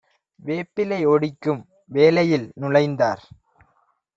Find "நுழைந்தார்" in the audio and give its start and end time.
2.55-3.23